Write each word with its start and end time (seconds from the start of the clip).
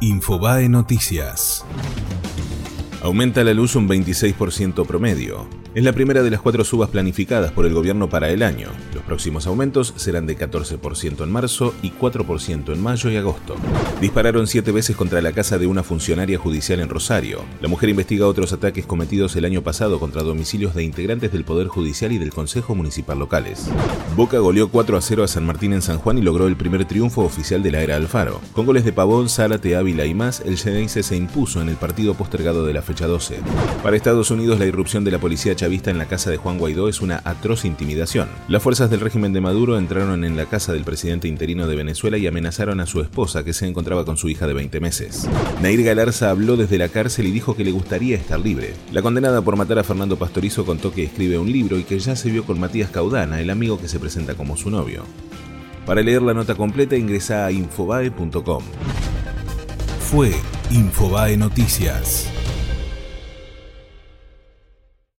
Infobae 0.00 0.68
Noticias. 0.68 1.64
Aumenta 3.02 3.42
la 3.42 3.52
luz 3.52 3.74
un 3.74 3.88
26% 3.88 4.86
promedio. 4.86 5.48
Es 5.74 5.82
la 5.82 5.92
primera 5.92 6.22
de 6.22 6.30
las 6.30 6.40
cuatro 6.40 6.62
subas 6.62 6.90
planificadas 6.90 7.50
por 7.50 7.66
el 7.66 7.74
gobierno 7.74 8.08
para 8.08 8.30
el 8.30 8.44
año. 8.44 8.68
Próximos 9.08 9.46
aumentos 9.46 9.94
serán 9.96 10.26
de 10.26 10.36
14% 10.36 11.24
en 11.24 11.32
marzo 11.32 11.72
y 11.80 11.92
4% 11.92 12.74
en 12.74 12.82
mayo 12.82 13.10
y 13.10 13.16
agosto. 13.16 13.54
Dispararon 14.02 14.46
siete 14.46 14.70
veces 14.70 14.96
contra 14.96 15.22
la 15.22 15.32
casa 15.32 15.56
de 15.56 15.66
una 15.66 15.82
funcionaria 15.82 16.38
judicial 16.38 16.80
en 16.80 16.90
Rosario. 16.90 17.40
La 17.62 17.68
mujer 17.68 17.88
investiga 17.88 18.26
otros 18.26 18.52
ataques 18.52 18.84
cometidos 18.84 19.34
el 19.36 19.46
año 19.46 19.62
pasado 19.62 19.98
contra 19.98 20.22
domicilios 20.22 20.74
de 20.74 20.84
integrantes 20.84 21.32
del 21.32 21.44
Poder 21.44 21.68
Judicial 21.68 22.12
y 22.12 22.18
del 22.18 22.34
Consejo 22.34 22.74
Municipal 22.74 23.18
locales. 23.18 23.70
Boca 24.14 24.40
goleó 24.40 24.68
4 24.68 24.98
a 24.98 25.00
0 25.00 25.24
a 25.24 25.28
San 25.28 25.46
Martín 25.46 25.72
en 25.72 25.80
San 25.80 25.96
Juan 25.96 26.18
y 26.18 26.22
logró 26.22 26.46
el 26.46 26.56
primer 26.56 26.84
triunfo 26.84 27.22
oficial 27.22 27.62
de 27.62 27.70
la 27.72 27.80
era 27.80 27.96
Alfaro. 27.96 28.42
Con 28.52 28.66
goles 28.66 28.84
de 28.84 28.92
Pavón, 28.92 29.30
Zárate, 29.30 29.74
Ávila 29.74 30.04
y 30.04 30.12
más, 30.12 30.42
el 30.42 30.58
Geneise 30.58 31.02
se 31.02 31.16
impuso 31.16 31.62
en 31.62 31.70
el 31.70 31.76
partido 31.76 32.12
postergado 32.12 32.66
de 32.66 32.74
la 32.74 32.82
fecha 32.82 33.06
12. 33.06 33.38
Para 33.82 33.96
Estados 33.96 34.30
Unidos, 34.30 34.58
la 34.58 34.66
irrupción 34.66 35.02
de 35.02 35.12
la 35.12 35.18
policía 35.18 35.56
chavista 35.56 35.90
en 35.90 35.96
la 35.96 36.08
casa 36.08 36.30
de 36.30 36.36
Juan 36.36 36.58
Guaidó 36.58 36.90
es 36.90 37.00
una 37.00 37.22
atroz 37.24 37.64
intimidación. 37.64 38.28
Las 38.48 38.62
fuerzas 38.62 38.90
del 38.98 39.04
régimen 39.04 39.32
de 39.32 39.40
Maduro 39.40 39.78
entraron 39.78 40.24
en 40.24 40.36
la 40.36 40.46
casa 40.46 40.72
del 40.72 40.82
presidente 40.82 41.28
interino 41.28 41.68
de 41.68 41.76
Venezuela 41.76 42.18
y 42.18 42.26
amenazaron 42.26 42.80
a 42.80 42.86
su 42.86 43.00
esposa, 43.00 43.44
que 43.44 43.52
se 43.52 43.64
encontraba 43.64 44.04
con 44.04 44.16
su 44.16 44.28
hija 44.28 44.48
de 44.48 44.54
20 44.54 44.80
meses. 44.80 45.28
Nair 45.62 45.84
Galarza 45.84 46.30
habló 46.30 46.56
desde 46.56 46.78
la 46.78 46.88
cárcel 46.88 47.28
y 47.28 47.30
dijo 47.30 47.54
que 47.54 47.62
le 47.62 47.70
gustaría 47.70 48.16
estar 48.16 48.40
libre. 48.40 48.74
La 48.90 49.00
condenada 49.00 49.40
por 49.40 49.54
matar 49.54 49.78
a 49.78 49.84
Fernando 49.84 50.18
Pastorizo 50.18 50.66
contó 50.66 50.92
que 50.92 51.04
escribe 51.04 51.38
un 51.38 51.52
libro 51.52 51.78
y 51.78 51.84
que 51.84 52.00
ya 52.00 52.16
se 52.16 52.28
vio 52.28 52.44
con 52.44 52.58
Matías 52.58 52.90
Caudana, 52.90 53.40
el 53.40 53.50
amigo 53.50 53.80
que 53.80 53.86
se 53.86 54.00
presenta 54.00 54.34
como 54.34 54.56
su 54.56 54.68
novio. 54.68 55.04
Para 55.86 56.02
leer 56.02 56.22
la 56.22 56.34
nota 56.34 56.56
completa 56.56 56.96
ingresa 56.96 57.46
a 57.46 57.52
infobae.com. 57.52 58.64
Fue 60.10 60.32
Infobae 60.70 61.36
Noticias. 61.36 62.28